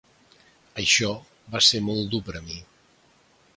Això 0.83 1.09
va 1.57 1.63
ser 1.67 1.83
molt 1.91 2.11
dur 2.17 2.23
per 2.31 2.37
a 2.39 2.43
mi. 2.49 2.61